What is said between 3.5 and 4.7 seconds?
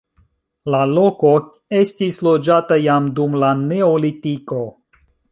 neolitiko.